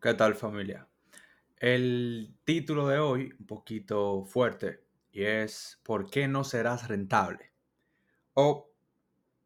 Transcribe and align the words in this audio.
¿Qué 0.00 0.14
tal 0.14 0.36
familia? 0.36 0.86
El 1.56 2.36
título 2.44 2.86
de 2.86 3.00
hoy, 3.00 3.34
un 3.36 3.46
poquito 3.46 4.24
fuerte, 4.24 4.84
y 5.10 5.24
es 5.24 5.80
¿Por 5.82 6.08
qué 6.08 6.28
no 6.28 6.44
serás 6.44 6.86
rentable? 6.86 7.50
O, 8.34 8.70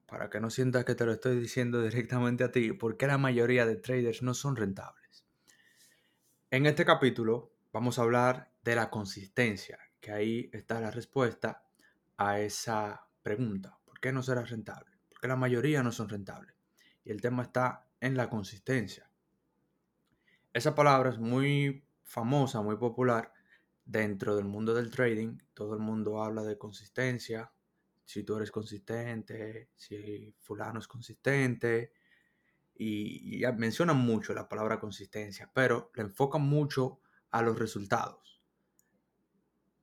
para 0.04 0.28
que 0.28 0.40
no 0.40 0.50
sientas 0.50 0.84
que 0.84 0.94
te 0.94 1.06
lo 1.06 1.12
estoy 1.12 1.40
diciendo 1.40 1.80
directamente 1.80 2.44
a 2.44 2.52
ti, 2.52 2.74
¿por 2.74 2.98
qué 2.98 3.06
la 3.06 3.16
mayoría 3.16 3.64
de 3.64 3.76
traders 3.76 4.22
no 4.22 4.34
son 4.34 4.56
rentables? 4.56 5.24
En 6.50 6.66
este 6.66 6.84
capítulo 6.84 7.54
vamos 7.72 7.98
a 7.98 8.02
hablar 8.02 8.52
de 8.62 8.74
la 8.74 8.90
consistencia, 8.90 9.78
que 10.02 10.12
ahí 10.12 10.50
está 10.52 10.82
la 10.82 10.90
respuesta 10.90 11.64
a 12.18 12.40
esa 12.40 13.06
pregunta. 13.22 13.78
¿Por 13.86 14.00
qué 14.00 14.12
no 14.12 14.22
serás 14.22 14.50
rentable? 14.50 14.92
Porque 15.08 15.28
la 15.28 15.36
mayoría 15.36 15.82
no 15.82 15.92
son 15.92 16.10
rentables. 16.10 16.54
Y 17.04 17.10
el 17.10 17.22
tema 17.22 17.44
está 17.44 17.88
en 18.00 18.18
la 18.18 18.28
consistencia. 18.28 19.08
Esa 20.52 20.74
palabra 20.74 21.10
es 21.10 21.18
muy 21.18 21.86
famosa, 22.04 22.60
muy 22.60 22.76
popular 22.76 23.32
dentro 23.84 24.36
del 24.36 24.44
mundo 24.44 24.74
del 24.74 24.90
trading. 24.90 25.38
Todo 25.54 25.74
el 25.74 25.80
mundo 25.80 26.22
habla 26.22 26.42
de 26.42 26.58
consistencia. 26.58 27.52
Si 28.04 28.22
tú 28.22 28.36
eres 28.36 28.50
consistente, 28.50 29.70
si 29.74 30.34
fulano 30.40 30.78
es 30.78 30.88
consistente. 30.88 31.92
Y, 32.74 33.44
y 33.44 33.52
mencionan 33.52 33.96
mucho 33.96 34.34
la 34.34 34.48
palabra 34.48 34.78
consistencia, 34.78 35.50
pero 35.54 35.90
le 35.94 36.02
enfocan 36.02 36.42
mucho 36.42 37.00
a 37.30 37.40
los 37.40 37.58
resultados. 37.58 38.42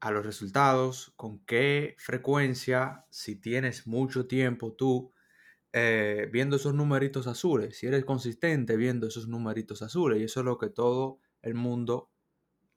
A 0.01 0.11
los 0.11 0.23
resultados, 0.23 1.13
con 1.15 1.39
qué 1.45 1.95
frecuencia, 1.97 3.05
si 3.09 3.35
tienes 3.35 3.87
mucho 3.87 4.27
tiempo 4.27 4.73
tú 4.73 5.13
eh, 5.73 6.29
viendo 6.31 6.55
esos 6.55 6.73
numeritos 6.73 7.27
azules, 7.27 7.77
si 7.77 7.87
eres 7.87 8.05
consistente 8.05 8.75
viendo 8.77 9.07
esos 9.07 9.27
numeritos 9.27 9.81
azules, 9.81 10.19
y 10.19 10.23
eso 10.23 10.39
es 10.39 10.45
lo 10.45 10.57
que 10.57 10.69
todo 10.69 11.19
el 11.41 11.53
mundo 11.53 12.11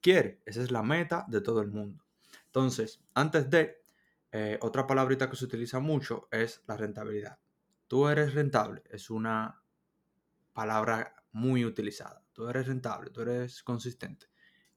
quiere, 0.01 0.41
esa 0.45 0.61
es 0.61 0.71
la 0.71 0.83
meta 0.83 1.25
de 1.27 1.41
todo 1.41 1.61
el 1.61 1.69
mundo. 1.71 2.03
Entonces, 2.45 3.01
antes 3.13 3.49
de, 3.49 3.83
eh, 4.31 4.57
otra 4.61 4.85
palabrita 4.85 5.29
que 5.29 5.35
se 5.35 5.45
utiliza 5.45 5.79
mucho 5.79 6.27
es 6.31 6.63
la 6.67 6.77
rentabilidad. 6.77 7.39
Tú 7.87 8.07
eres 8.07 8.33
rentable, 8.33 8.83
es 8.89 9.09
una 9.09 9.61
palabra 10.53 11.15
muy 11.31 11.65
utilizada. 11.65 12.23
Tú 12.31 12.47
eres 12.47 12.67
rentable, 12.67 13.09
tú 13.09 13.21
eres 13.21 13.63
consistente. 13.63 14.27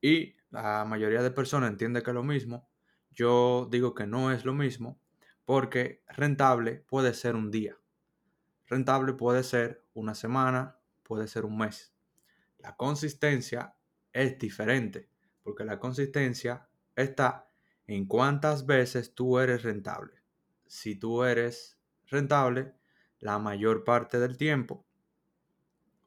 Y 0.01 0.37
la 0.51 0.85
mayoría 0.85 1.23
de 1.23 1.31
personas 1.31 1.71
entiende 1.71 2.03
que 2.03 2.11
es 2.11 2.15
lo 2.15 2.23
mismo. 2.23 2.69
Yo 3.11 3.69
digo 3.71 3.95
que 3.95 4.07
no 4.07 4.31
es 4.31 4.45
lo 4.45 4.53
mismo 4.53 5.01
porque 5.45 6.03
rentable 6.09 6.85
puede 6.87 7.15
ser 7.15 7.35
un 7.37 7.51
día, 7.51 7.79
Rentable 8.67 9.13
puede 9.13 9.43
ser 9.43 9.85
una 9.95 10.15
semana, 10.15 10.79
puede 11.03 11.29
ser 11.29 11.45
un 11.45 11.59
mes. 11.59 11.95
La 12.59 12.77
consistencia 12.77 13.77
es 14.13 14.39
diferente, 14.39 15.09
porque 15.43 15.65
la 15.65 15.79
consistencia 15.79 16.69
está 16.97 17.49
en 17.87 18.07
cuántas 18.07 18.67
veces 18.67 19.15
tú 19.15 19.39
eres 19.39 19.63
rentable. 19.63 20.15
Si 20.67 20.97
tú 20.97 21.23
eres 21.23 21.79
rentable 22.07 22.75
la 23.21 23.39
mayor 23.39 23.85
parte 23.85 24.19
del 24.19 24.37
tiempo, 24.37 24.85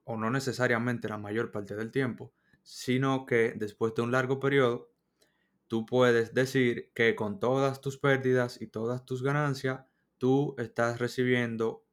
o 0.04 0.18
no 0.18 0.30
necesariamente 0.30 1.08
la 1.08 1.18
mayor 1.18 1.52
parte 1.52 1.76
del 1.76 1.92
tiempo, 1.92 2.34
sino 2.64 3.26
que 3.26 3.54
después 3.56 3.96
de 3.96 4.02
un 4.02 4.12
largo 4.12 4.40
periodo, 4.40 4.92
tú 5.68 5.86
puedes 5.86 6.34
decir 6.34 6.92
que 6.94 7.16
con 7.16 7.40
todas 7.40 7.80
tus 7.80 7.98
pérdidas 7.98 8.60
y 8.62 8.68
todas 8.68 9.06
tus 9.06 9.24
ganancias, 9.24 9.86
tú 10.18 10.56
estás 10.58 11.00
recibiendo 11.00 11.86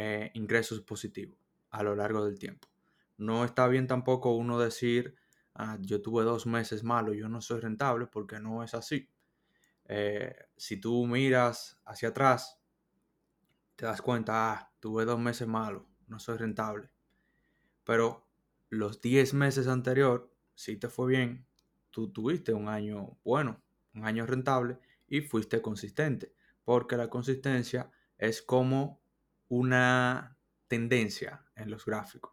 eh, 0.00 0.30
ingresos 0.34 0.80
positivos 0.82 1.36
a 1.70 1.82
lo 1.82 1.96
largo 1.96 2.24
del 2.24 2.38
tiempo. 2.38 2.68
No 3.16 3.44
está 3.44 3.66
bien 3.66 3.88
tampoco 3.88 4.30
uno 4.36 4.56
decir, 4.56 5.16
ah, 5.54 5.76
yo 5.80 6.00
tuve 6.00 6.22
dos 6.22 6.46
meses 6.46 6.84
malos, 6.84 7.16
yo 7.16 7.28
no 7.28 7.40
soy 7.40 7.58
rentable, 7.58 8.06
porque 8.06 8.38
no 8.38 8.62
es 8.62 8.74
así. 8.74 9.10
Eh, 9.86 10.36
si 10.56 10.76
tú 10.80 11.04
miras 11.06 11.80
hacia 11.84 12.10
atrás, 12.10 12.60
te 13.74 13.86
das 13.86 14.00
cuenta, 14.00 14.52
ah, 14.52 14.72
tuve 14.78 15.04
dos 15.04 15.18
meses 15.18 15.48
malos, 15.48 15.82
no 16.06 16.20
soy 16.20 16.36
rentable. 16.36 16.90
Pero 17.82 18.24
los 18.68 19.00
10 19.00 19.34
meses 19.34 19.66
anterior, 19.66 20.32
si 20.54 20.76
te 20.76 20.88
fue 20.88 21.08
bien, 21.08 21.44
tú 21.90 22.12
tuviste 22.12 22.52
un 22.52 22.68
año 22.68 23.18
bueno, 23.24 23.60
un 23.94 24.04
año 24.04 24.26
rentable 24.26 24.78
y 25.08 25.22
fuiste 25.22 25.60
consistente, 25.60 26.32
porque 26.62 26.96
la 26.96 27.10
consistencia 27.10 27.90
es 28.16 28.42
como 28.42 29.00
una 29.48 30.36
tendencia 30.66 31.44
en 31.56 31.70
los 31.70 31.84
gráficos, 31.84 32.32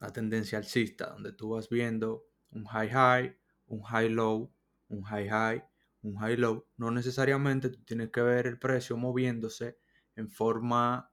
una 0.00 0.12
tendencia 0.12 0.58
alcista, 0.58 1.10
donde 1.10 1.32
tú 1.32 1.50
vas 1.50 1.68
viendo 1.68 2.26
un 2.50 2.64
high 2.64 2.90
high, 2.90 3.36
un 3.66 3.82
high 3.82 4.08
low, 4.08 4.52
un 4.88 5.02
high 5.02 5.28
high, 5.28 5.64
un 6.02 6.16
high 6.16 6.36
low. 6.36 6.66
No 6.76 6.90
necesariamente 6.90 7.68
tú 7.68 7.82
tienes 7.84 8.10
que 8.10 8.22
ver 8.22 8.46
el 8.46 8.58
precio 8.58 8.96
moviéndose 8.96 9.78
en 10.16 10.28
forma, 10.28 11.12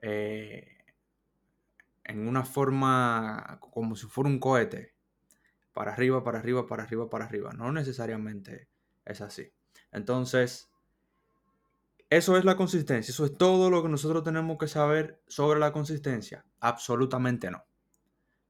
eh, 0.00 0.78
en 2.04 2.26
una 2.26 2.44
forma 2.44 3.58
como 3.60 3.94
si 3.94 4.06
fuera 4.06 4.30
un 4.30 4.40
cohete, 4.40 4.94
para 5.72 5.92
arriba, 5.92 6.22
para 6.22 6.38
arriba, 6.38 6.66
para 6.66 6.82
arriba, 6.82 7.08
para 7.08 7.24
arriba. 7.24 7.52
No 7.52 7.72
necesariamente 7.72 8.68
es 9.04 9.20
así. 9.20 9.52
Entonces, 9.90 10.71
eso 12.16 12.36
es 12.36 12.44
la 12.44 12.58
consistencia, 12.58 13.10
eso 13.10 13.24
es 13.24 13.38
todo 13.38 13.70
lo 13.70 13.82
que 13.82 13.88
nosotros 13.88 14.22
tenemos 14.22 14.58
que 14.58 14.68
saber 14.68 15.22
sobre 15.26 15.58
la 15.58 15.72
consistencia. 15.72 16.44
Absolutamente 16.60 17.50
no. 17.50 17.64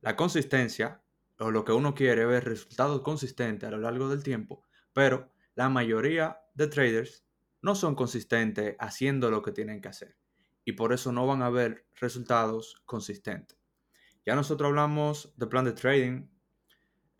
La 0.00 0.16
consistencia, 0.16 1.00
o 1.38 1.48
lo 1.52 1.64
que 1.64 1.70
uno 1.70 1.94
quiere, 1.94 2.26
ver 2.26 2.44
resultados 2.44 3.02
consistentes 3.02 3.68
a 3.68 3.70
lo 3.70 3.78
largo 3.78 4.08
del 4.08 4.24
tiempo, 4.24 4.64
pero 4.92 5.30
la 5.54 5.68
mayoría 5.68 6.40
de 6.54 6.66
traders 6.66 7.24
no 7.60 7.76
son 7.76 7.94
consistentes 7.94 8.74
haciendo 8.80 9.30
lo 9.30 9.42
que 9.42 9.52
tienen 9.52 9.80
que 9.80 9.90
hacer 9.90 10.16
y 10.64 10.72
por 10.72 10.92
eso 10.92 11.12
no 11.12 11.24
van 11.28 11.42
a 11.42 11.48
ver 11.48 11.86
resultados 12.00 12.82
consistentes. 12.84 13.56
Ya 14.26 14.34
nosotros 14.34 14.70
hablamos 14.70 15.34
de 15.36 15.46
plan 15.46 15.64
de 15.64 15.72
trading, 15.72 16.26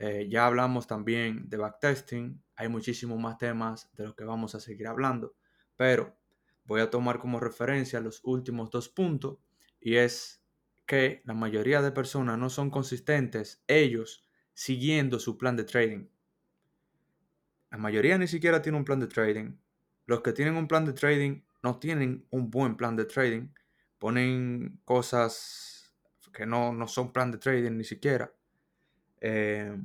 eh, 0.00 0.26
ya 0.28 0.46
hablamos 0.46 0.88
también 0.88 1.48
de 1.48 1.56
backtesting, 1.56 2.42
hay 2.56 2.68
muchísimos 2.68 3.20
más 3.20 3.38
temas 3.38 3.92
de 3.92 4.06
los 4.06 4.16
que 4.16 4.24
vamos 4.24 4.56
a 4.56 4.60
seguir 4.60 4.88
hablando, 4.88 5.36
pero 5.76 6.20
voy 6.72 6.80
a 6.80 6.88
tomar 6.88 7.18
como 7.18 7.38
referencia 7.38 8.00
los 8.00 8.20
últimos 8.24 8.70
dos 8.70 8.88
puntos 8.88 9.36
y 9.78 9.96
es 9.96 10.42
que 10.86 11.20
la 11.26 11.34
mayoría 11.34 11.82
de 11.82 11.92
personas 11.92 12.38
no 12.38 12.48
son 12.48 12.70
consistentes 12.70 13.62
ellos 13.68 14.26
siguiendo 14.54 15.18
su 15.18 15.36
plan 15.36 15.54
de 15.54 15.64
trading. 15.64 16.08
La 17.70 17.76
mayoría 17.76 18.16
ni 18.16 18.26
siquiera 18.26 18.62
tiene 18.62 18.78
un 18.78 18.86
plan 18.86 19.00
de 19.00 19.06
trading. 19.06 19.58
Los 20.06 20.22
que 20.22 20.32
tienen 20.32 20.56
un 20.56 20.66
plan 20.66 20.86
de 20.86 20.94
trading 20.94 21.42
no 21.62 21.78
tienen 21.78 22.26
un 22.30 22.50
buen 22.50 22.78
plan 22.78 22.96
de 22.96 23.04
trading. 23.04 23.48
Ponen 23.98 24.80
cosas 24.86 25.92
que 26.32 26.46
no, 26.46 26.72
no 26.72 26.88
son 26.88 27.12
plan 27.12 27.30
de 27.30 27.36
trading 27.36 27.72
ni 27.76 27.84
siquiera. 27.84 28.34
Eh, 29.20 29.76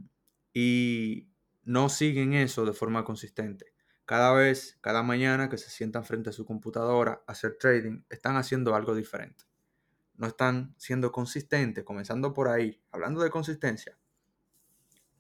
y 0.54 1.28
no 1.66 1.90
siguen 1.90 2.34
eso 2.34 2.66
de 2.66 2.72
forma 2.72 3.04
consistente. 3.04 3.77
Cada 4.08 4.32
vez, 4.32 4.78
cada 4.80 5.04
mañana 5.04 5.50
que 5.50 5.58
se 5.58 5.70
sientan 5.70 6.06
frente 6.06 6.30
a 6.30 6.34
su 6.34 6.46
computadora 6.46 7.24
a 7.28 7.34
hacer 7.34 7.58
trading, 7.60 8.04
están 8.10 8.38
haciendo 8.38 8.74
algo 8.74 8.96
diferente. 8.96 9.44
No 10.16 10.28
están 10.28 10.74
siendo 10.78 11.12
consistentes, 11.12 11.84
comenzando 11.84 12.34
por 12.34 12.48
ahí, 12.48 12.82
hablando 12.90 13.22
de 13.22 13.30
consistencia. 13.30 13.98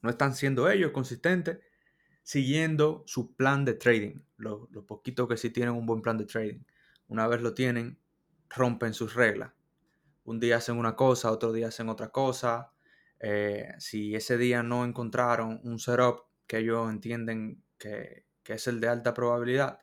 No 0.01 0.09
están 0.09 0.33
siendo 0.33 0.69
ellos 0.69 0.91
consistentes 0.93 1.59
siguiendo 2.23 3.03
su 3.07 3.35
plan 3.35 3.65
de 3.65 3.73
trading. 3.73 4.21
Lo, 4.37 4.69
poquito 4.87 5.27
que 5.27 5.35
sí 5.35 5.49
tienen 5.49 5.75
un 5.75 5.85
buen 5.85 6.01
plan 6.01 6.17
de 6.17 6.23
trading. 6.23 6.63
Una 7.09 7.27
vez 7.27 7.41
lo 7.41 7.53
tienen, 7.53 7.99
rompen 8.47 8.93
sus 8.93 9.15
reglas. 9.15 9.51
Un 10.23 10.39
día 10.39 10.55
hacen 10.55 10.77
una 10.77 10.95
cosa, 10.95 11.29
otro 11.29 11.51
día 11.51 11.67
hacen 11.67 11.89
otra 11.89 12.07
cosa. 12.07 12.71
Eh, 13.19 13.73
si 13.79 14.15
ese 14.15 14.37
día 14.37 14.63
no 14.63 14.85
encontraron 14.85 15.59
un 15.65 15.77
setup 15.77 16.21
que 16.47 16.59
ellos 16.59 16.89
entienden 16.89 17.61
que, 17.77 18.26
que 18.47 18.53
es 18.53 18.65
el 18.67 18.79
de 18.79 18.87
alta 18.87 19.13
probabilidad, 19.13 19.81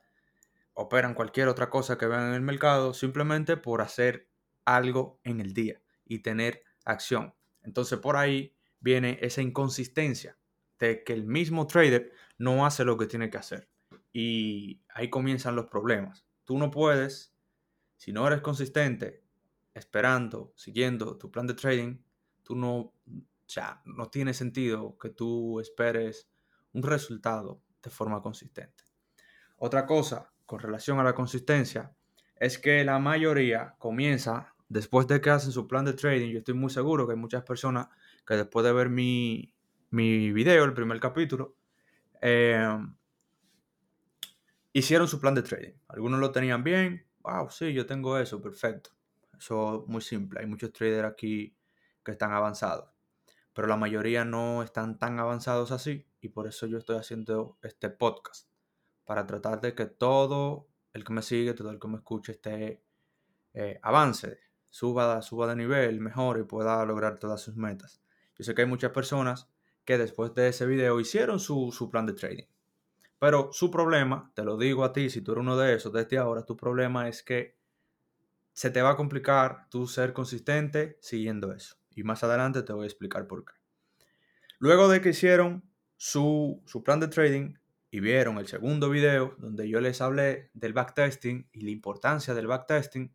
operan 0.73 1.13
cualquier 1.13 1.49
otra 1.49 1.69
cosa 1.69 1.99
que 1.99 2.07
vean 2.07 2.29
en 2.29 2.33
el 2.33 2.41
mercado 2.41 2.95
simplemente 2.95 3.59
por 3.59 3.83
hacer 3.83 4.31
algo 4.65 5.21
en 5.23 5.43
el 5.43 5.53
día 5.53 5.83
y 6.07 6.21
tener 6.21 6.63
acción. 6.87 7.35
Entonces 7.63 7.99
por 7.99 8.17
ahí 8.17 8.57
viene 8.81 9.19
esa 9.21 9.43
inconsistencia 9.43 10.39
de 10.79 11.05
que 11.05 11.13
el 11.13 11.27
mismo 11.27 11.67
trader 11.67 12.11
no 12.39 12.65
hace 12.65 12.87
lo 12.87 12.97
que 12.97 13.05
tiene 13.05 13.29
que 13.29 13.37
hacer. 13.37 13.69
Y 14.15 14.81
ahí 14.95 15.11
comienzan 15.11 15.57
los 15.57 15.67
problemas. 15.67 16.25
Tú 16.45 16.57
no 16.57 16.71
puedes, 16.71 17.35
si 17.99 18.15
no 18.15 18.27
eres 18.27 18.41
consistente, 18.41 19.23
esperando, 19.75 20.55
siguiendo 20.57 21.19
tu 21.19 21.31
plan 21.31 21.47
de 21.47 21.53
trading, 21.53 21.99
tú 22.43 22.57
no, 22.57 22.95
ya, 23.47 23.83
no 23.85 24.09
tiene 24.09 24.33
sentido 24.33 24.97
que 24.97 25.11
tú 25.11 25.61
esperes 25.61 26.31
un 26.73 26.83
resultado 26.83 27.61
de 27.85 27.91
forma 27.91 28.21
consistente. 28.23 28.85
Otra 29.59 29.87
cosa 29.87 30.33
con 30.47 30.59
relación 30.59 30.99
a 30.99 31.05
la 31.05 31.15
consistencia 31.15 31.95
es 32.37 32.59
que 32.59 32.85
la 32.85 32.99
mayoría 32.99 33.75
comienza 33.79 34.55
después 34.69 35.07
de 35.07 35.21
que 35.21 35.31
hacen 35.31 35.53
su 35.53 35.69
plan 35.69 35.85
de 35.85 35.93
trading, 35.93 36.33
yo 36.33 36.39
estoy 36.39 36.55
muy 36.55 36.71
seguro 36.71 37.07
que 37.07 37.13
hay 37.13 37.19
muchas 37.19 37.45
personas 37.45 37.89
que 38.27 38.35
después 38.35 38.65
de 38.65 38.73
ver 38.73 38.89
mi, 38.89 39.55
mi 39.91 40.33
video, 40.33 40.65
el 40.65 40.75
primer 40.75 40.99
capítulo, 40.99 41.57
eh, 42.21 42.79
hicieron 44.73 45.07
su 45.07 45.21
plan 45.21 45.35
de 45.35 45.43
trading. 45.43 45.75
Algunos 45.89 46.19
lo 46.21 46.33
tenían 46.33 46.65
bien, 46.65 47.07
wow, 47.21 47.49
sí, 47.51 47.73
yo 47.73 47.87
tengo 47.87 48.19
eso, 48.19 48.41
perfecto. 48.41 48.91
Eso 49.39 49.83
es 49.83 49.89
muy 49.89 50.01
simple. 50.01 50.41
Hay 50.41 50.47
muchos 50.47 50.73
traders 50.73 51.09
aquí 51.09 51.57
que 52.05 52.13
están 52.13 52.33
avanzados, 52.33 52.91
pero 53.53 53.69
la 53.69 53.77
mayoría 53.77 54.25
no 54.25 54.63
están 54.63 54.99
tan 54.99 55.19
avanzados 55.19 55.71
así 55.71 56.07
y 56.25 56.31
por 56.31 56.47
eso 56.47 56.67
yo 56.67 56.79
estoy 56.79 56.97
haciendo 56.97 57.59
este 57.63 57.91
podcast, 57.91 58.49
para 59.05 59.27
tratar 59.27 59.61
de 59.61 59.75
que 59.75 59.85
todo 59.85 60.67
el 60.95 61.05
que 61.05 61.13
me 61.13 61.21
sigue, 61.21 61.53
todo 61.53 61.71
el 61.71 61.79
que 61.79 61.87
me 61.87 61.97
escuche 61.97 62.33
esté 62.33 62.83
eh, 63.53 63.79
avance, 63.83 64.39
suba, 64.71 65.21
suba 65.21 65.47
de 65.49 65.57
nivel, 65.57 66.01
mejor 66.01 66.39
y 66.39 66.45
pueda 66.45 66.83
lograr 66.87 67.19
todas 67.19 67.43
sus 67.43 67.57
metas. 67.57 68.01
Yo 68.39 68.45
sé 68.45 68.55
que 68.55 68.63
hay 68.63 68.69
muchas 68.69 68.93
personas 68.93 69.51
que 69.85 69.99
después 69.99 70.35
de 70.35 70.49
ese 70.49 70.65
video 70.65 70.99
hicieron 70.99 71.39
su, 71.39 71.71
su 71.73 71.91
plan 71.91 72.07
de 72.07 72.15
trading. 72.15 72.47
Pero 73.19 73.51
su 73.53 73.71
problema, 73.71 74.33
te 74.35 74.45
lo 74.45 74.57
digo 74.57 74.83
a 74.83 74.95
ti, 74.95 75.11
si 75.11 75.21
tú 75.21 75.33
eres 75.33 75.43
uno 75.43 75.59
de 75.59 75.75
esos 75.75 75.93
desde 75.93 76.17
ahora, 76.17 76.47
tu 76.47 76.57
problema 76.57 77.07
es 77.07 77.23
que 77.23 77.59
se 78.55 78.71
te 78.71 78.81
va 78.81 78.93
a 78.93 78.97
complicar 78.97 79.69
tú 79.69 79.87
ser 79.87 80.15
consistente 80.15 80.97
siguiendo 81.03 81.53
eso. 81.53 81.77
Y 81.91 82.03
más 82.03 82.25
adelante 82.25 82.63
te 82.63 82.73
voy 82.73 82.85
a 82.85 82.87
explicar 82.87 83.27
por 83.27 83.45
qué. 83.45 83.53
Luego 84.59 84.89
de 84.89 85.03
que 85.03 85.11
hicieron 85.11 85.63
su, 85.97 86.63
su 86.67 86.83
plan 86.83 87.01
de 87.01 87.09
trading 87.09 87.55
y 87.91 88.01
vieron 88.01 88.39
el 88.39 88.49
segundo 88.49 88.91
video 88.91 89.37
donde 89.39 89.69
yo 89.69 89.81
les 89.81 90.01
hablé 90.01 90.51
del 90.53 90.73
backtesting 90.73 91.49
y 91.53 91.61
la 91.61 91.71
importancia 91.71 92.35
del 92.35 92.49
backtesting 92.49 93.15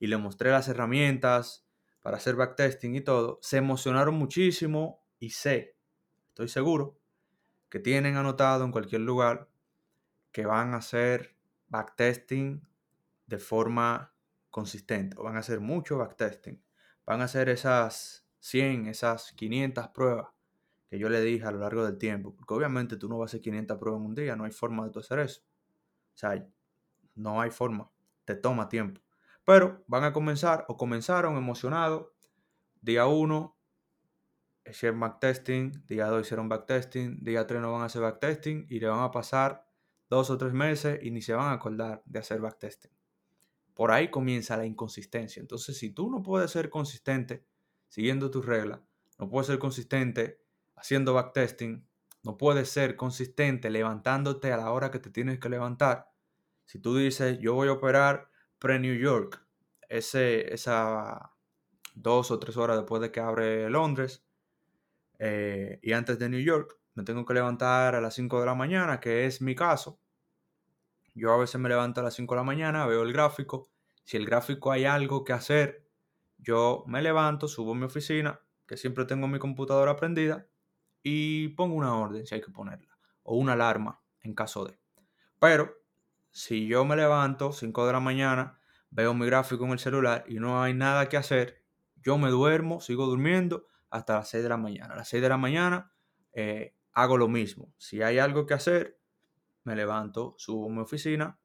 y 0.00 0.06
les 0.08 0.18
mostré 0.18 0.50
las 0.50 0.68
herramientas 0.68 1.64
para 2.00 2.16
hacer 2.16 2.36
backtesting 2.36 2.96
y 2.96 3.00
todo, 3.00 3.38
se 3.40 3.56
emocionaron 3.56 4.14
muchísimo 4.14 5.06
y 5.18 5.30
sé, 5.30 5.76
estoy 6.28 6.48
seguro, 6.48 6.98
que 7.68 7.80
tienen 7.80 8.16
anotado 8.16 8.64
en 8.64 8.72
cualquier 8.72 9.02
lugar 9.02 9.48
que 10.32 10.46
van 10.46 10.74
a 10.74 10.78
hacer 10.78 11.36
backtesting 11.68 12.66
de 13.26 13.38
forma 13.38 14.14
consistente 14.50 15.16
o 15.18 15.24
van 15.24 15.36
a 15.36 15.40
hacer 15.40 15.60
mucho 15.60 15.98
backtesting. 15.98 16.62
Van 17.04 17.20
a 17.20 17.24
hacer 17.24 17.48
esas 17.48 18.26
100, 18.40 18.86
esas 18.86 19.32
500 19.32 19.88
pruebas 19.88 20.35
que 20.88 20.98
yo 20.98 21.08
le 21.08 21.20
dije 21.20 21.44
a 21.44 21.50
lo 21.50 21.58
largo 21.58 21.84
del 21.84 21.98
tiempo. 21.98 22.34
Porque 22.34 22.54
obviamente 22.54 22.96
tú 22.96 23.08
no 23.08 23.18
vas 23.18 23.28
a 23.28 23.30
hacer 23.32 23.40
500 23.40 23.78
pruebas 23.78 24.00
en 24.00 24.06
un 24.06 24.14
día, 24.14 24.36
no 24.36 24.44
hay 24.44 24.52
forma 24.52 24.88
de 24.88 24.98
hacer 24.98 25.18
eso. 25.18 25.42
O 26.14 26.18
sea, 26.18 26.46
no 27.14 27.40
hay 27.40 27.50
forma, 27.50 27.90
te 28.24 28.34
toma 28.34 28.68
tiempo. 28.68 29.00
Pero 29.44 29.84
van 29.86 30.04
a 30.04 30.12
comenzar 30.12 30.64
o 30.68 30.76
comenzaron 30.76 31.36
emocionados. 31.36 32.08
Día 32.80 33.06
1 33.06 33.56
hicieron 34.66 35.00
backtesting, 35.00 35.84
día 35.86 36.06
2 36.06 36.26
hicieron 36.26 36.48
backtesting, 36.48 37.22
día 37.22 37.46
3 37.46 37.60
no 37.60 37.72
van 37.72 37.82
a 37.82 37.84
hacer 37.86 38.02
backtesting 38.02 38.66
y 38.68 38.80
le 38.80 38.88
van 38.88 39.00
a 39.00 39.10
pasar 39.10 39.66
dos 40.08 40.30
o 40.30 40.38
tres 40.38 40.52
meses 40.52 40.98
y 41.02 41.10
ni 41.10 41.22
se 41.22 41.34
van 41.34 41.48
a 41.48 41.52
acordar 41.52 42.02
de 42.04 42.18
hacer 42.18 42.40
backtesting. 42.40 42.90
Por 43.74 43.90
ahí 43.90 44.10
comienza 44.10 44.56
la 44.56 44.66
inconsistencia. 44.66 45.40
Entonces, 45.40 45.78
si 45.78 45.90
tú 45.90 46.10
no 46.10 46.22
puedes 46.22 46.50
ser 46.50 46.70
consistente 46.70 47.44
siguiendo 47.88 48.30
tus 48.30 48.46
reglas, 48.46 48.80
no 49.18 49.28
puedes 49.28 49.46
ser 49.46 49.58
consistente 49.58 50.40
haciendo 50.76 51.14
backtesting, 51.14 51.86
no 52.22 52.36
puedes 52.38 52.70
ser 52.70 52.96
consistente 52.96 53.70
levantándote 53.70 54.52
a 54.52 54.56
la 54.56 54.70
hora 54.70 54.90
que 54.90 54.98
te 54.98 55.10
tienes 55.10 55.38
que 55.38 55.48
levantar. 55.48 56.10
Si 56.64 56.78
tú 56.80 56.96
dices, 56.96 57.38
yo 57.40 57.54
voy 57.54 57.68
a 57.68 57.72
operar 57.72 58.30
pre-New 58.58 58.96
York, 58.96 59.44
ese, 59.88 60.52
esa 60.52 61.32
dos 61.94 62.30
o 62.30 62.38
tres 62.38 62.56
horas 62.56 62.76
después 62.76 63.00
de 63.00 63.12
que 63.12 63.20
abre 63.20 63.70
Londres, 63.70 64.24
eh, 65.18 65.78
y 65.82 65.92
antes 65.92 66.18
de 66.18 66.28
New 66.28 66.40
York, 66.40 66.78
me 66.94 67.04
tengo 67.04 67.24
que 67.24 67.34
levantar 67.34 67.94
a 67.94 68.00
las 68.00 68.14
5 68.14 68.40
de 68.40 68.46
la 68.46 68.54
mañana, 68.54 69.00
que 69.00 69.26
es 69.26 69.40
mi 69.40 69.54
caso. 69.54 70.00
Yo 71.14 71.32
a 71.32 71.38
veces 71.38 71.60
me 71.60 71.68
levanto 71.68 72.00
a 72.00 72.04
las 72.04 72.14
5 72.14 72.34
de 72.34 72.40
la 72.40 72.44
mañana, 72.44 72.86
veo 72.86 73.02
el 73.02 73.12
gráfico. 73.12 73.70
Si 74.04 74.16
el 74.16 74.26
gráfico 74.26 74.72
hay 74.72 74.84
algo 74.84 75.24
que 75.24 75.32
hacer, 75.32 75.86
yo 76.38 76.84
me 76.86 77.02
levanto, 77.02 77.48
subo 77.48 77.72
a 77.72 77.74
mi 77.74 77.84
oficina, 77.84 78.40
que 78.66 78.76
siempre 78.76 79.04
tengo 79.04 79.28
mi 79.28 79.38
computadora 79.38 79.96
prendida, 79.96 80.46
y 81.08 81.50
pongo 81.50 81.76
una 81.76 81.94
orden 81.94 82.26
si 82.26 82.34
hay 82.34 82.40
que 82.40 82.50
ponerla, 82.50 82.98
o 83.22 83.36
una 83.36 83.52
alarma 83.52 84.02
en 84.22 84.34
caso 84.34 84.64
de. 84.64 84.76
Pero 85.38 85.72
si 86.32 86.66
yo 86.66 86.84
me 86.84 86.96
levanto 86.96 87.52
5 87.52 87.86
de 87.86 87.92
la 87.92 88.00
mañana, 88.00 88.58
veo 88.90 89.14
mi 89.14 89.24
gráfico 89.24 89.64
en 89.66 89.70
el 89.70 89.78
celular 89.78 90.24
y 90.26 90.40
no 90.40 90.60
hay 90.60 90.74
nada 90.74 91.08
que 91.08 91.16
hacer, 91.16 91.62
yo 91.94 92.18
me 92.18 92.28
duermo, 92.28 92.80
sigo 92.80 93.06
durmiendo 93.06 93.68
hasta 93.88 94.14
las 94.14 94.30
6 94.30 94.42
de 94.42 94.48
la 94.48 94.56
mañana. 94.56 94.94
A 94.94 94.96
las 94.96 95.08
6 95.08 95.22
de 95.22 95.28
la 95.28 95.36
mañana 95.36 95.92
eh, 96.32 96.74
hago 96.92 97.16
lo 97.18 97.28
mismo. 97.28 97.72
Si 97.78 98.02
hay 98.02 98.18
algo 98.18 98.44
que 98.44 98.54
hacer, 98.54 98.98
me 99.62 99.76
levanto, 99.76 100.34
subo 100.38 100.66
a 100.66 100.72
mi 100.72 100.80
oficina, 100.80 101.38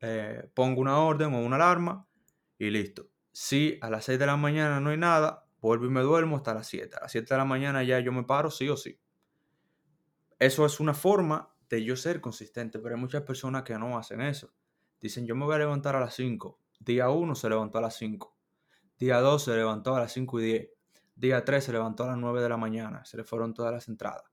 eh, 0.00 0.50
pongo 0.54 0.80
una 0.80 0.98
orden 0.98 1.34
o 1.34 1.40
una 1.40 1.54
alarma 1.54 2.08
y 2.58 2.70
listo. 2.70 3.10
Si 3.30 3.78
a 3.80 3.90
las 3.90 4.06
6 4.06 4.18
de 4.18 4.26
la 4.26 4.36
mañana 4.36 4.80
no 4.80 4.90
hay 4.90 4.96
nada, 4.96 5.47
vuelvo 5.60 5.86
y 5.86 5.90
me 5.90 6.00
duermo 6.00 6.36
hasta 6.36 6.54
las 6.54 6.66
7. 6.66 6.96
A 6.96 7.00
las 7.02 7.12
7 7.12 7.34
de 7.34 7.38
la 7.38 7.44
mañana 7.44 7.82
ya 7.82 8.00
yo 8.00 8.12
me 8.12 8.24
paro 8.24 8.50
sí 8.50 8.68
o 8.68 8.76
sí. 8.76 9.00
Eso 10.38 10.64
es 10.64 10.80
una 10.80 10.94
forma 10.94 11.54
de 11.68 11.84
yo 11.84 11.96
ser 11.96 12.20
consistente, 12.20 12.78
pero 12.78 12.94
hay 12.94 13.00
muchas 13.00 13.22
personas 13.22 13.62
que 13.64 13.78
no 13.78 13.98
hacen 13.98 14.20
eso. 14.20 14.52
Dicen, 15.00 15.26
yo 15.26 15.34
me 15.34 15.44
voy 15.44 15.56
a 15.56 15.58
levantar 15.58 15.96
a 15.96 16.00
las 16.00 16.14
5. 16.14 16.60
Día 16.80 17.10
1 17.10 17.34
se 17.34 17.48
levantó 17.48 17.78
a 17.78 17.82
las 17.82 17.96
5. 17.96 18.36
Día 18.98 19.20
2 19.20 19.42
se 19.44 19.56
levantó 19.56 19.94
a 19.94 20.00
las 20.00 20.12
5 20.12 20.40
y 20.40 20.44
10. 20.44 20.68
Día 21.14 21.44
3 21.44 21.64
se 21.64 21.72
levantó 21.72 22.04
a 22.04 22.08
las 22.08 22.16
9 22.16 22.40
de 22.40 22.48
la 22.48 22.56
mañana, 22.56 23.04
se 23.04 23.16
le 23.16 23.24
fueron 23.24 23.52
todas 23.52 23.72
las 23.72 23.88
entradas. 23.88 24.24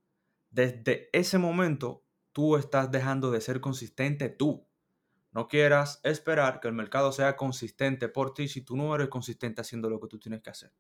Desde 0.50 1.10
ese 1.12 1.38
momento, 1.38 2.04
tú 2.32 2.56
estás 2.56 2.92
dejando 2.92 3.32
de 3.32 3.42
ser 3.42 3.60
consistente 3.60 4.30
tú. 4.30 4.68
No 5.32 5.48
quieras 5.48 6.00
esperar 6.04 6.60
que 6.60 6.68
el 6.68 6.74
mercado 6.74 7.12
sea 7.12 7.36
consistente 7.36 8.08
por 8.08 8.34
ti 8.34 8.48
si 8.48 8.62
tú 8.62 8.78
no 8.78 8.94
eres 8.96 9.10
consistente 9.10 9.62
haciendo 9.62 9.90
lo 9.90 10.00
que 10.00 10.08
tú 10.08 10.20
tienes 10.20 10.42
que 10.42 10.52
hacer. 10.52 10.72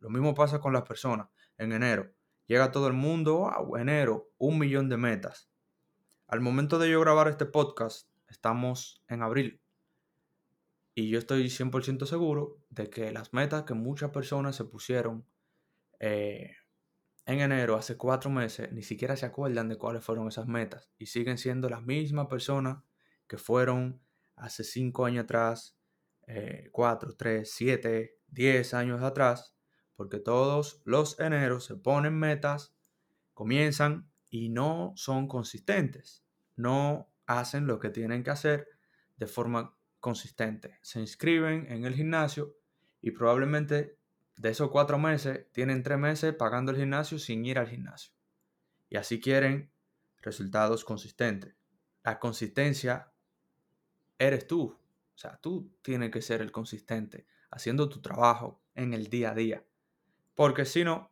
Lo 0.00 0.10
mismo 0.10 0.34
pasa 0.34 0.60
con 0.60 0.72
las 0.72 0.82
personas. 0.82 1.28
En 1.56 1.72
enero, 1.72 2.12
llega 2.46 2.72
todo 2.72 2.86
el 2.88 2.94
mundo, 2.94 3.38
wow, 3.38 3.76
enero, 3.76 4.30
un 4.38 4.58
millón 4.58 4.88
de 4.88 4.96
metas. 4.96 5.50
Al 6.26 6.40
momento 6.40 6.78
de 6.78 6.90
yo 6.90 7.00
grabar 7.00 7.28
este 7.28 7.46
podcast, 7.46 8.08
estamos 8.28 9.02
en 9.08 9.22
abril. 9.22 9.60
Y 10.94 11.10
yo 11.10 11.18
estoy 11.18 11.48
100% 11.48 12.06
seguro 12.06 12.58
de 12.70 12.90
que 12.90 13.12
las 13.12 13.32
metas 13.32 13.62
que 13.62 13.74
muchas 13.74 14.10
personas 14.10 14.56
se 14.56 14.64
pusieron 14.64 15.26
eh, 16.00 16.52
en 17.28 17.40
enero, 17.40 17.76
hace 17.76 17.96
cuatro 17.98 18.30
meses, 18.30 18.72
ni 18.72 18.82
siquiera 18.82 19.14
se 19.14 19.26
acuerdan 19.26 19.68
de 19.68 19.76
cuáles 19.76 20.02
fueron 20.02 20.28
esas 20.28 20.46
metas 20.46 20.90
y 20.96 21.06
siguen 21.06 21.36
siendo 21.36 21.68
las 21.68 21.82
mismas 21.82 22.26
personas 22.26 22.82
que 23.26 23.36
fueron 23.36 24.00
hace 24.34 24.64
cinco 24.64 25.04
años 25.04 25.24
atrás, 25.24 25.76
eh, 26.26 26.70
cuatro, 26.72 27.14
tres, 27.16 27.52
siete, 27.52 28.16
diez 28.26 28.72
años 28.72 29.02
atrás, 29.02 29.54
porque 29.98 30.20
todos 30.20 30.80
los 30.84 31.18
eneros 31.18 31.64
se 31.64 31.74
ponen 31.74 32.16
metas, 32.16 32.72
comienzan 33.34 34.08
y 34.30 34.48
no 34.48 34.92
son 34.94 35.26
consistentes, 35.26 36.22
no 36.54 37.10
hacen 37.26 37.66
lo 37.66 37.80
que 37.80 37.90
tienen 37.90 38.22
que 38.22 38.30
hacer 38.30 38.68
de 39.16 39.26
forma 39.26 39.74
consistente. 39.98 40.78
Se 40.82 41.00
inscriben 41.00 41.66
en 41.68 41.84
el 41.84 41.96
gimnasio 41.96 42.54
y 43.00 43.10
probablemente 43.10 43.98
de 44.36 44.50
esos 44.50 44.70
cuatro 44.70 45.00
meses, 45.00 45.50
tienen 45.50 45.82
tres 45.82 45.98
meses 45.98 46.32
pagando 46.32 46.70
el 46.70 46.78
gimnasio 46.78 47.18
sin 47.18 47.44
ir 47.44 47.58
al 47.58 47.66
gimnasio. 47.66 48.12
Y 48.88 48.98
así 48.98 49.18
quieren 49.18 49.72
resultados 50.22 50.84
consistentes. 50.84 51.56
La 52.04 52.20
consistencia 52.20 53.10
eres 54.16 54.46
tú. 54.46 54.78
O 55.12 55.18
sea, 55.18 55.38
tú 55.38 55.72
tienes 55.82 56.12
que 56.12 56.22
ser 56.22 56.40
el 56.40 56.52
consistente, 56.52 57.26
haciendo 57.50 57.88
tu 57.88 58.00
trabajo 58.00 58.62
en 58.76 58.94
el 58.94 59.08
día 59.08 59.32
a 59.32 59.34
día. 59.34 59.64
Porque 60.38 60.64
si 60.64 60.84
no, 60.84 61.10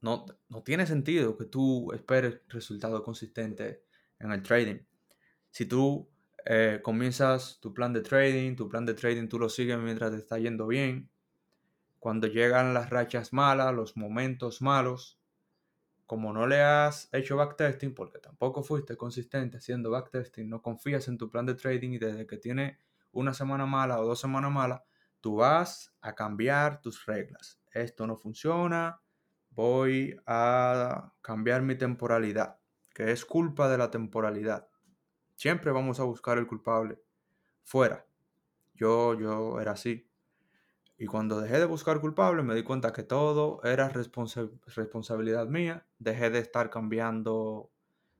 no, 0.00 0.26
tiene 0.64 0.88
sentido 0.88 1.36
que 1.36 1.44
tú 1.44 1.92
esperes 1.92 2.40
resultados 2.48 3.00
consistentes 3.02 3.78
en 4.18 4.32
el 4.32 4.42
trading. 4.42 4.80
Si 5.52 5.66
tú 5.66 6.10
eh, 6.44 6.80
comienzas 6.82 7.60
tu 7.60 7.72
plan 7.72 7.92
de 7.92 8.00
trading, 8.00 8.56
tu 8.56 8.68
plan 8.68 8.84
de 8.84 8.94
trading 8.94 9.28
tú 9.28 9.38
lo 9.38 9.48
sigues 9.48 9.78
mientras 9.78 10.10
te 10.10 10.16
está 10.16 10.36
yendo 10.40 10.66
bien, 10.66 11.08
cuando 12.00 12.26
llegan 12.26 12.74
las 12.74 12.90
rachas 12.90 13.32
malas, 13.32 13.72
los 13.72 13.96
momentos 13.96 14.60
malos, 14.60 15.20
como 16.04 16.32
no 16.32 16.48
le 16.48 16.60
has 16.60 17.08
hecho 17.12 17.36
backtesting, 17.36 17.94
porque 17.94 18.18
tampoco 18.18 18.64
fuiste 18.64 18.96
consistente 18.96 19.58
haciendo 19.58 19.92
backtesting, 19.92 20.48
no 20.48 20.60
confías 20.60 21.06
en 21.06 21.18
tu 21.18 21.30
plan 21.30 21.46
de 21.46 21.54
trading 21.54 21.90
y 21.90 21.98
desde 21.98 22.26
que 22.26 22.38
tiene 22.38 22.80
una 23.12 23.32
semana 23.32 23.64
mala 23.64 24.00
o 24.00 24.04
dos 24.04 24.18
semanas 24.18 24.50
malas, 24.50 24.82
tú 25.20 25.36
vas 25.36 25.94
a 26.00 26.16
cambiar 26.16 26.80
tus 26.80 27.06
reglas. 27.06 27.60
Esto 27.74 28.06
no 28.06 28.16
funciona, 28.16 29.00
voy 29.50 30.16
a 30.26 31.12
cambiar 31.20 31.62
mi 31.62 31.76
temporalidad, 31.76 32.60
que 32.94 33.10
es 33.10 33.24
culpa 33.24 33.68
de 33.68 33.78
la 33.78 33.90
temporalidad. 33.90 34.68
Siempre 35.34 35.72
vamos 35.72 36.00
a 36.00 36.04
buscar 36.04 36.38
el 36.38 36.46
culpable 36.46 37.00
fuera. 37.64 38.06
Yo, 38.74 39.18
yo 39.18 39.60
era 39.60 39.72
así. 39.72 40.08
Y 40.96 41.06
cuando 41.06 41.40
dejé 41.40 41.58
de 41.58 41.64
buscar 41.64 42.00
culpables, 42.00 42.44
me 42.44 42.54
di 42.54 42.62
cuenta 42.62 42.92
que 42.92 43.02
todo 43.02 43.60
era 43.64 43.88
responsabilidad 43.88 45.46
mía. 45.48 45.86
Dejé 45.98 46.30
de 46.30 46.38
estar 46.38 46.70
cambiando 46.70 47.72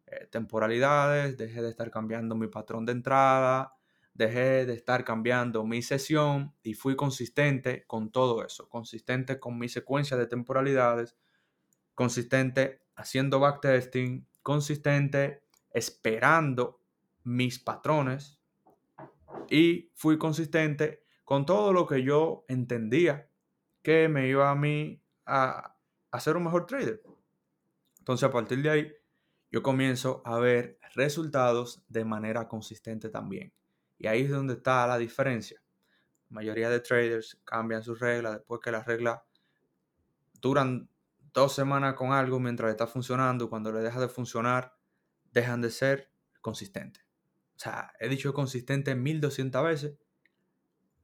eh, 0.07 0.27
temporalidades, 0.27 1.37
dejé 1.37 1.63
de 1.63 1.71
estar 1.71 1.91
cambiando 1.91 2.35
mi 2.35 2.49
patrón 2.49 2.85
de 2.85 2.93
entrada, 2.93 3.75
dejé 4.15 4.65
de 4.65 4.75
estar 4.75 5.05
cambiando 5.05 5.65
mi 5.65 5.83
sesión 5.83 6.55
y 6.63 6.75
fui 6.75 6.97
consistente 6.97 7.85
con 7.87 8.11
todo 8.11 8.45
eso, 8.45 8.69
consistente 8.69 9.41
con 9.41 9.59
mi 9.59 9.69
secuencia 9.69 10.17
de 10.17 10.27
temporalidades, 10.27 11.17
consistente 11.95 12.81
haciendo 12.95 13.41
backtesting, 13.41 14.27
consistente 14.43 15.43
esperando 15.73 16.81
mis 17.25 17.59
patrones 17.59 18.39
y 19.51 19.91
fui 19.95 20.17
consistente 20.17 21.05
con 21.25 21.45
todo 21.45 21.73
lo 21.73 21.87
que 21.87 22.03
yo 22.03 22.45
entendía 22.49 23.29
que 23.83 24.09
me 24.09 24.29
iba 24.29 24.51
a 24.51 24.55
mí 24.55 25.03
a, 25.27 25.77
a 26.11 26.21
ser 26.21 26.37
un 26.37 26.45
mejor 26.45 26.67
trader. 26.67 27.03
Entonces 27.99 28.29
a 28.29 28.33
partir 28.33 28.63
de 28.63 28.71
ahí 28.71 28.93
yo 29.51 29.63
comienzo 29.63 30.23
a 30.25 30.39
ver 30.39 30.79
resultados 30.95 31.83
de 31.89 32.05
manera 32.05 32.47
consistente 32.47 33.09
también. 33.09 33.53
Y 33.99 34.07
ahí 34.07 34.23
es 34.23 34.31
donde 34.31 34.55
está 34.55 34.87
la 34.87 34.99
diferencia. 34.99 35.63
La 36.31 36.35
mayoría 36.37 36.69
de 36.71 36.81
traders 36.81 37.41
cambian 37.45 37.83
sus 37.83 38.01
reglas 38.01 38.35
después 38.35 38.61
que 38.63 38.73
las 38.73 38.87
reglas 38.87 39.21
duran 40.41 40.89
dos 41.33 41.55
semanas 41.55 41.95
con 41.95 42.13
algo 42.13 42.41
mientras 42.41 42.71
está 42.71 42.87
funcionando. 42.87 43.49
Cuando 43.49 43.73
le 43.73 43.81
deja 43.81 44.01
de 44.01 44.09
funcionar, 44.09 44.77
dejan 45.33 45.61
de 45.61 45.71
ser 45.71 46.11
consistentes. 46.41 47.05
O 47.57 47.59
sea, 47.59 47.93
he 48.01 48.09
dicho 48.09 48.35
consistente 48.35 48.95
1200 48.95 49.65
veces 49.65 49.99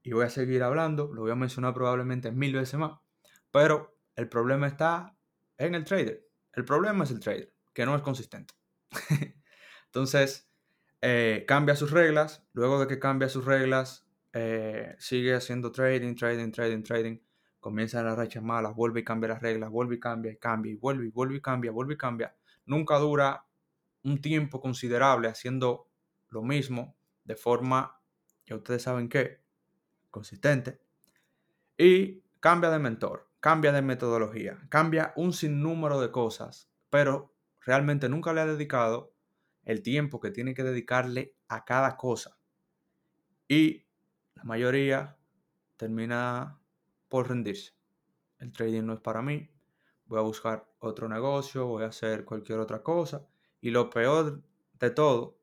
y 0.02 0.12
voy 0.12 0.24
a 0.24 0.30
seguir 0.30 0.62
hablando, 0.62 1.12
lo 1.12 1.22
voy 1.22 1.30
a 1.30 1.36
mencionar 1.36 1.74
probablemente 1.74 2.32
mil 2.32 2.54
veces 2.54 2.78
más, 2.78 2.98
pero 3.50 3.96
el 4.16 4.28
problema 4.28 4.66
está 4.66 5.16
en 5.58 5.74
el 5.74 5.84
trader. 5.84 6.26
El 6.52 6.64
problema 6.64 7.04
es 7.04 7.10
el 7.10 7.20
trader, 7.20 7.54
que 7.72 7.86
no 7.86 7.94
es 7.94 8.02
consistente. 8.02 8.54
Entonces, 9.86 10.49
eh, 11.02 11.44
cambia 11.46 11.76
sus 11.76 11.90
reglas, 11.90 12.44
luego 12.52 12.80
de 12.80 12.86
que 12.86 12.98
cambia 12.98 13.28
sus 13.28 13.44
reglas, 13.44 14.06
eh, 14.32 14.94
sigue 14.98 15.34
haciendo 15.34 15.72
trading, 15.72 16.14
trading, 16.14 16.52
trading, 16.52 16.82
trading, 16.82 17.18
comienza 17.58 18.02
las 18.02 18.16
rachas 18.16 18.42
malas, 18.42 18.74
vuelve 18.74 19.00
y 19.00 19.04
cambia 19.04 19.30
las 19.30 19.42
reglas, 19.42 19.70
vuelve 19.70 19.96
y 19.96 20.00
cambia 20.00 20.32
y 20.32 20.36
cambia 20.36 20.72
y 20.72 20.76
vuelve 20.76 21.06
y 21.06 21.10
vuelve 21.10 21.36
y 21.36 21.40
cambia, 21.40 21.70
vuelve 21.70 21.94
y 21.94 21.96
cambia. 21.98 22.36
Nunca 22.66 22.98
dura 22.98 23.46
un 24.02 24.20
tiempo 24.20 24.60
considerable 24.60 25.28
haciendo 25.28 25.88
lo 26.28 26.42
mismo 26.42 26.96
de 27.24 27.36
forma, 27.36 28.00
ya 28.46 28.56
ustedes 28.56 28.82
saben 28.82 29.08
qué, 29.08 29.40
consistente. 30.10 30.80
Y 31.76 32.22
cambia 32.40 32.70
de 32.70 32.78
mentor, 32.78 33.28
cambia 33.40 33.72
de 33.72 33.82
metodología, 33.82 34.58
cambia 34.68 35.12
un 35.16 35.32
sinnúmero 35.32 36.00
de 36.00 36.10
cosas, 36.10 36.70
pero 36.88 37.34
realmente 37.60 38.08
nunca 38.08 38.32
le 38.32 38.40
ha 38.40 38.46
dedicado 38.46 39.14
el 39.64 39.82
tiempo 39.82 40.20
que 40.20 40.30
tiene 40.30 40.54
que 40.54 40.64
dedicarle 40.64 41.34
a 41.48 41.64
cada 41.64 41.96
cosa. 41.96 42.38
Y 43.48 43.86
la 44.34 44.44
mayoría 44.44 45.16
termina 45.76 46.60
por 47.08 47.28
rendirse. 47.28 47.72
El 48.38 48.52
trading 48.52 48.84
no 48.84 48.94
es 48.94 49.00
para 49.00 49.22
mí. 49.22 49.50
Voy 50.06 50.18
a 50.18 50.22
buscar 50.22 50.66
otro 50.78 51.08
negocio, 51.08 51.66
voy 51.66 51.84
a 51.84 51.88
hacer 51.88 52.24
cualquier 52.24 52.58
otra 52.58 52.82
cosa. 52.82 53.26
Y 53.60 53.70
lo 53.70 53.90
peor 53.90 54.42
de 54.78 54.90
todo 54.90 55.38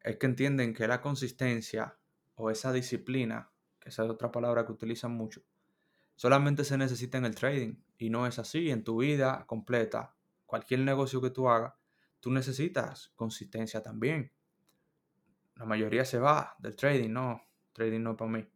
es 0.00 0.16
que 0.16 0.26
entienden 0.26 0.74
que 0.74 0.88
la 0.88 1.00
consistencia 1.00 1.98
o 2.34 2.50
esa 2.50 2.72
disciplina, 2.72 3.52
que 3.78 3.90
esa 3.90 4.04
es 4.04 4.10
otra 4.10 4.32
palabra 4.32 4.64
que 4.64 4.72
utilizan 4.72 5.12
mucho, 5.12 5.42
solamente 6.16 6.64
se 6.64 6.78
necesita 6.78 7.18
en 7.18 7.24
el 7.24 7.34
trading 7.34 7.74
y 7.98 8.10
no 8.10 8.26
es 8.26 8.38
así 8.38 8.70
en 8.70 8.84
tu 8.84 8.98
vida 8.98 9.44
completa. 9.46 10.16
Cualquier 10.46 10.80
negocio 10.80 11.20
que 11.20 11.30
tú 11.30 11.48
hagas, 11.48 11.74
tú 12.22 12.30
necesitas 12.30 13.12
consistencia 13.16 13.82
también. 13.82 14.32
La 15.56 15.64
mayoría 15.64 16.04
se 16.04 16.20
va 16.20 16.54
del 16.60 16.76
trading, 16.76 17.10
no, 17.10 17.42
trading 17.72 18.00
no 18.00 18.16
para 18.16 18.30
mí. 18.30 18.48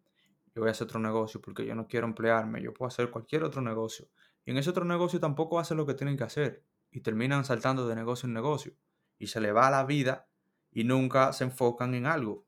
Yo 0.55 0.63
voy 0.63 0.69
a 0.69 0.71
hacer 0.71 0.85
otro 0.85 1.01
negocio 1.01 1.43
porque 1.43 1.67
yo 1.67 1.75
no 1.75 1.89
quiero 1.89 2.07
emplearme, 2.07 2.63
yo 2.63 2.73
puedo 2.73 2.87
hacer 2.87 3.11
cualquier 3.11 3.43
otro 3.43 3.61
negocio. 3.61 4.09
Y 4.45 4.53
en 4.53 4.59
ese 4.59 4.71
otro 4.71 4.85
negocio 4.85 5.19
tampoco 5.19 5.59
hacen 5.59 5.77
lo 5.77 5.85
que 5.85 5.95
tienen 5.95 6.17
que 6.17 6.23
hacer 6.23 6.65
y 6.93 7.01
terminan 7.01 7.45
saltando 7.45 7.89
de 7.89 7.97
negocio 7.97 8.29
en 8.29 8.35
negocio 8.35 8.73
y 9.19 9.27
se 9.27 9.41
le 9.41 9.51
va 9.51 9.69
la 9.69 9.85
vida 9.85 10.29
y 10.71 10.85
nunca 10.85 11.33
se 11.33 11.43
enfocan 11.43 11.95
en 11.95 12.07
algo. 12.07 12.47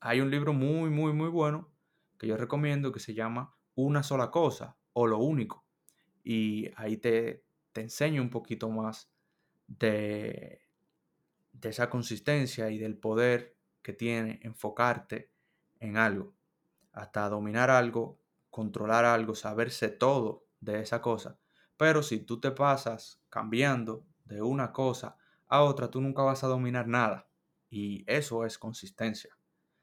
Hay 0.00 0.22
un 0.22 0.30
libro 0.30 0.54
muy, 0.54 0.88
muy, 0.88 1.12
muy 1.12 1.28
bueno 1.28 1.70
que 2.18 2.26
yo 2.26 2.38
recomiendo 2.38 2.90
que 2.90 3.00
se 3.00 3.12
llama 3.12 3.54
Una 3.74 4.02
sola 4.02 4.30
cosa 4.30 4.78
o 4.94 5.06
lo 5.06 5.18
único. 5.18 5.66
Y 6.24 6.70
ahí 6.76 6.96
te, 6.96 7.44
te 7.72 7.82
enseño 7.82 8.22
un 8.22 8.30
poquito 8.30 8.70
más 8.70 9.11
de, 9.78 10.62
esa 11.62 11.88
consistencia 11.88 12.70
y 12.70 12.78
del 12.78 12.96
poder 12.96 13.56
que 13.82 13.92
tiene 13.92 14.40
enfocarte 14.42 15.30
en 15.80 15.96
algo. 15.96 16.34
Hasta 16.92 17.28
dominar 17.28 17.70
algo, 17.70 18.18
controlar 18.50 19.04
algo, 19.04 19.34
saberse 19.34 19.88
todo 19.88 20.46
de 20.60 20.80
esa 20.80 21.00
cosa. 21.00 21.38
Pero 21.76 22.02
si 22.02 22.18
tú 22.20 22.40
te 22.40 22.50
pasas 22.50 23.22
cambiando 23.28 24.04
de 24.24 24.42
una 24.42 24.72
cosa 24.72 25.16
a 25.48 25.62
otra, 25.62 25.90
tú 25.90 26.00
nunca 26.00 26.22
vas 26.22 26.44
a 26.44 26.48
dominar 26.48 26.86
nada. 26.86 27.28
Y 27.70 28.04
eso 28.06 28.44
es 28.44 28.58
consistencia. 28.58 29.36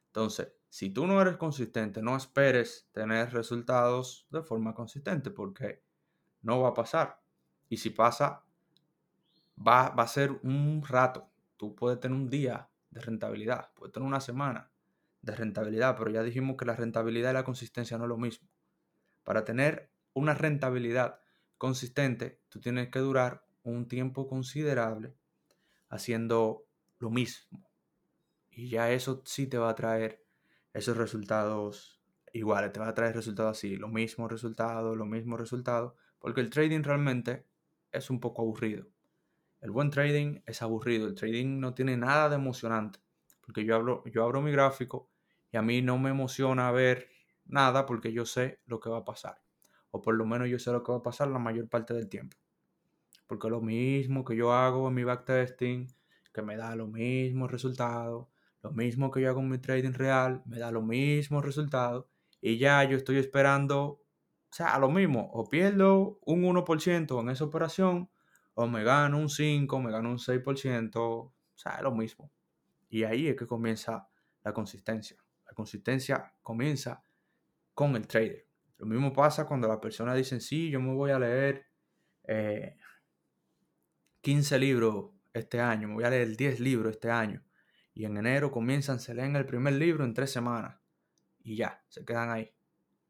Entonces, 0.07 0.53
si 0.69 0.91
tú 0.91 1.07
no 1.07 1.19
eres 1.21 1.37
consistente, 1.37 2.01
no 2.01 2.15
esperes 2.15 2.87
tener 2.91 3.33
resultados 3.33 4.27
de 4.29 4.43
forma 4.43 4.75
consistente 4.75 5.31
porque 5.31 5.83
no 6.41 6.61
va 6.61 6.69
a 6.69 6.73
pasar. 6.73 7.21
Y 7.67 7.77
si 7.77 7.89
pasa, 7.89 8.43
va, 9.65 9.87
a 9.87 10.07
ser 10.07 10.31
un 10.43 10.83
rato. 10.87 11.29
Tú 11.57 11.75
puedes 11.75 11.99
tener 11.99 12.17
un 12.17 12.29
día 12.29 12.69
de 12.89 13.01
rentabilidad, 13.01 13.71
puedes 13.75 13.93
tener 13.93 14.07
una 14.07 14.21
semana 14.21 14.71
de 15.21 15.35
rentabilidad, 15.35 15.97
pero 15.97 16.09
ya 16.09 16.23
dijimos 16.23 16.55
que 16.57 16.65
la 16.65 16.75
rentabilidad 16.75 17.31
y 17.31 17.33
la 17.33 17.43
consistencia 17.43 17.97
no 17.97 18.05
es 18.05 18.09
lo 18.09 18.17
mismo. 18.17 18.47
Para 19.23 19.43
tener 19.43 19.91
una 20.13 20.33
rentabilidad 20.33 21.19
consistente, 21.57 22.41
tú 22.49 22.59
tienes 22.59 22.89
que 22.89 22.99
durar 22.99 23.45
un 23.63 23.87
tiempo 23.87 24.27
considerable 24.27 25.15
haciendo 25.89 26.65
lo 26.99 27.09
mismo. 27.09 27.69
Y 28.49 28.69
ya 28.69 28.91
eso 28.91 29.21
sí 29.25 29.47
te 29.47 29.57
va 29.57 29.69
a 29.69 29.75
traer 29.75 30.25
esos 30.73 30.97
resultados 30.97 32.01
iguales, 32.33 32.71
te 32.71 32.79
va 32.79 32.87
a 32.87 32.93
traer 32.93 33.15
resultados 33.15 33.57
así, 33.57 33.75
los 33.75 33.91
mismos 33.91 34.31
resultados, 34.31 34.95
los 34.95 35.07
mismos 35.07 35.39
resultados, 35.39 35.93
porque 36.19 36.41
el 36.41 36.49
trading 36.49 36.83
realmente 36.83 37.45
es 37.91 38.09
un 38.09 38.19
poco 38.19 38.43
aburrido. 38.43 38.87
El 39.61 39.71
buen 39.71 39.89
trading 39.89 40.39
es 40.45 40.61
aburrido, 40.61 41.07
el 41.07 41.15
trading 41.15 41.59
no 41.59 41.73
tiene 41.73 41.97
nada 41.97 42.29
de 42.29 42.35
emocionante, 42.35 42.99
porque 43.41 43.65
yo, 43.65 43.75
hablo, 43.75 44.03
yo 44.05 44.23
abro 44.23 44.41
mi 44.41 44.51
gráfico 44.51 45.09
y 45.51 45.57
a 45.57 45.61
mí 45.61 45.81
no 45.81 45.97
me 45.97 46.11
emociona 46.11 46.71
ver 46.71 47.09
nada 47.45 47.85
porque 47.85 48.13
yo 48.13 48.25
sé 48.25 48.61
lo 48.65 48.79
que 48.79 48.89
va 48.89 48.99
a 48.99 49.05
pasar, 49.05 49.41
o 49.91 50.01
por 50.01 50.15
lo 50.15 50.25
menos 50.25 50.47
yo 50.47 50.59
sé 50.59 50.71
lo 50.71 50.81
que 50.83 50.93
va 50.93 50.99
a 50.99 51.03
pasar 51.03 51.27
la 51.27 51.39
mayor 51.39 51.67
parte 51.67 51.93
del 51.93 52.07
tiempo. 52.07 52.37
Porque 53.27 53.49
lo 53.49 53.59
mismo 53.59 54.23
que 54.23 54.35
yo 54.35 54.53
hago 54.53 54.87
en 54.87 54.93
mi 54.93 55.03
backtesting, 55.03 55.87
que 56.33 56.41
me 56.41 56.55
da 56.55 56.75
los 56.75 56.89
mismos 56.89 57.51
resultados, 57.51 58.27
lo 58.61 58.71
mismo 58.71 59.11
que 59.11 59.21
yo 59.21 59.29
hago 59.29 59.41
en 59.41 59.49
mi 59.49 59.57
trading 59.57 59.93
real, 59.93 60.41
me 60.45 60.57
da 60.57 60.71
los 60.71 60.83
mismos 60.83 61.43
resultados 61.43 62.05
y 62.39 62.57
ya 62.57 62.83
yo 62.85 62.95
estoy 62.95 63.17
esperando, 63.17 63.81
o 63.81 64.01
sea, 64.51 64.79
lo 64.79 64.89
mismo, 64.89 65.29
o 65.33 65.49
pierdo 65.49 66.19
un 66.25 66.43
1% 66.43 67.19
en 67.19 67.29
esa 67.29 67.43
operación, 67.43 68.09
o 68.61 68.67
me 68.67 68.83
gano 68.83 69.17
un 69.17 69.29
5, 69.29 69.79
me 69.79 69.89
gano 69.89 70.09
un 70.09 70.17
6%, 70.17 70.97
o 70.97 71.33
sea, 71.55 71.77
es 71.77 71.81
lo 71.81 71.93
mismo. 71.93 72.29
Y 72.89 73.03
ahí 73.03 73.29
es 73.29 73.37
que 73.37 73.47
comienza 73.47 74.09
la 74.43 74.51
consistencia. 74.51 75.15
La 75.45 75.53
consistencia 75.53 76.33
comienza 76.41 77.01
con 77.73 77.95
el 77.95 78.05
trader. 78.05 78.45
Lo 78.77 78.85
mismo 78.85 79.13
pasa 79.13 79.45
cuando 79.45 79.69
las 79.69 79.77
personas 79.77 80.17
dicen, 80.17 80.41
sí, 80.41 80.69
yo 80.69 80.81
me 80.81 80.93
voy 80.93 81.11
a 81.11 81.19
leer 81.19 81.67
15 84.19 84.55
eh, 84.55 84.59
libros 84.59 85.11
este 85.33 85.61
año, 85.61 85.87
me 85.87 85.93
voy 85.93 86.03
a 86.03 86.09
leer 86.09 86.35
10 86.35 86.59
libros 86.59 86.91
este 86.91 87.09
año 87.09 87.41
y 87.93 88.03
en 88.03 88.17
enero 88.17 88.51
comienzan, 88.51 88.99
se 88.99 89.13
leen 89.13 89.37
el 89.37 89.45
primer 89.45 89.75
libro 89.75 90.03
en 90.03 90.13
tres 90.13 90.33
semanas 90.33 90.81
y 91.41 91.55
ya, 91.55 91.81
se 91.87 92.03
quedan 92.03 92.29
ahí. 92.29 92.53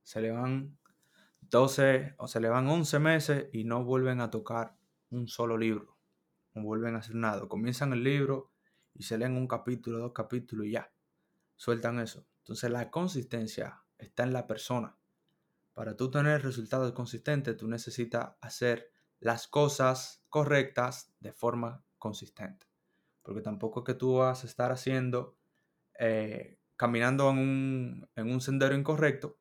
Se 0.03 0.21
le 0.21 0.29
van 0.29 0.77
12 1.41 2.13
o 2.19 2.27
se 2.27 2.39
le 2.39 2.49
van 2.49 2.67
11 2.67 2.99
meses 2.99 3.45
y 3.51 3.63
no 3.63 3.83
vuelven 3.83 4.21
a 4.21 4.29
tocar 4.29 4.78
un 5.09 5.27
solo 5.27 5.57
libro, 5.57 5.97
no 6.53 6.63
vuelven 6.63 6.95
a 6.95 6.99
hacer 6.99 7.15
nada. 7.15 7.47
Comienzan 7.47 7.93
el 7.93 8.03
libro 8.03 8.51
y 8.93 9.03
se 9.03 9.17
leen 9.17 9.35
un 9.35 9.47
capítulo, 9.47 9.99
dos 9.99 10.13
capítulos 10.13 10.67
y 10.67 10.71
ya, 10.71 10.91
sueltan 11.55 11.99
eso. 11.99 12.25
Entonces 12.39 12.71
la 12.71 12.89
consistencia 12.89 13.83
está 13.97 14.23
en 14.23 14.33
la 14.33 14.47
persona. 14.47 14.97
Para 15.73 15.95
tú 15.95 16.11
tener 16.11 16.43
resultados 16.43 16.91
consistentes, 16.93 17.55
tú 17.55 17.67
necesitas 17.67 18.31
hacer 18.41 18.91
las 19.19 19.47
cosas 19.47 20.23
correctas 20.29 21.13
de 21.19 21.33
forma 21.33 21.83
consistente 21.97 22.69
porque 23.29 23.41
tampoco 23.43 23.81
es 23.81 23.85
que 23.85 23.93
tú 23.93 24.15
vas 24.15 24.43
a 24.43 24.47
estar 24.47 24.71
haciendo, 24.71 25.37
eh, 25.99 26.57
caminando 26.75 27.29
en 27.29 28.07
un, 28.15 28.41
sendero 28.41 28.73
incorrecto 28.73 29.37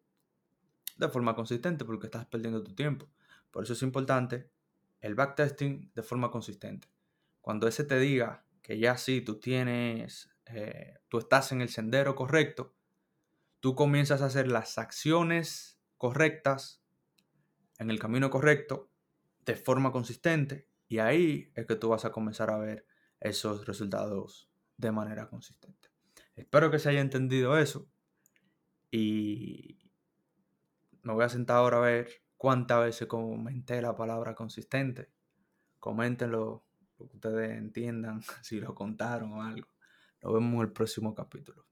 de 0.98 1.08
forma 1.08 1.34
consistente 1.34 1.86
porque 1.86 2.08
estás 2.08 2.26
perdiendo 2.26 2.62
tu 2.62 2.74
tiempo. 2.74 3.08
Por 3.50 3.64
eso 3.64 3.72
es 3.72 3.82
importante 3.82 4.50
el 5.00 5.14
backtesting 5.14 5.92
de 5.94 6.02
forma 6.02 6.30
consistente. 6.30 6.88
Cuando 7.40 7.68
ese 7.68 7.84
te 7.84 7.98
diga 7.98 8.44
que 8.62 8.78
ya 8.78 8.96
sí, 8.96 9.20
tú 9.20 9.38
tienes, 9.38 10.30
eh, 10.46 10.98
tú 11.08 11.18
estás 11.18 11.52
en 11.52 11.60
el 11.60 11.68
sendero 11.68 12.14
correcto, 12.14 12.74
tú 13.60 13.74
comienzas 13.74 14.22
a 14.22 14.26
hacer 14.26 14.48
las 14.48 14.78
acciones 14.78 15.80
correctas 15.96 16.82
en 17.78 17.90
el 17.90 17.98
camino 17.98 18.30
correcto 18.30 18.90
de 19.44 19.56
forma 19.56 19.92
consistente 19.92 20.68
y 20.88 20.98
ahí 20.98 21.52
es 21.54 21.66
que 21.66 21.76
tú 21.76 21.88
vas 21.88 22.04
a 22.04 22.12
comenzar 22.12 22.50
a 22.50 22.58
ver 22.58 22.86
esos 23.20 23.66
resultados 23.66 24.50
de 24.76 24.92
manera 24.92 25.28
consistente. 25.28 25.88
Espero 26.36 26.70
que 26.70 26.78
se 26.78 26.90
haya 26.90 27.00
entendido 27.00 27.58
eso 27.58 27.88
y 28.90 29.78
me 31.02 31.12
voy 31.12 31.24
a 31.24 31.28
sentar 31.28 31.56
ahora 31.56 31.78
a 31.78 31.80
ver 31.80 32.22
cuántas 32.38 32.80
veces 32.84 33.08
comenté 33.08 33.82
la 33.82 33.94
palabra 33.94 34.34
consistente. 34.34 35.10
Coméntenlo, 35.78 36.64
lo 36.98 37.08
que 37.08 37.16
ustedes 37.16 37.58
entiendan, 37.58 38.22
si 38.42 38.60
lo 38.60 38.74
contaron 38.74 39.32
o 39.34 39.42
algo. 39.42 39.68
Nos 40.22 40.32
vemos 40.32 40.54
en 40.54 40.60
el 40.62 40.72
próximo 40.72 41.14
capítulo. 41.14 41.67